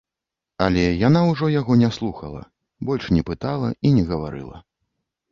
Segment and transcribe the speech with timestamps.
[0.67, 2.41] Але яна ўжо яго не слухала,
[2.91, 4.57] больш не пытала і не гаварыла.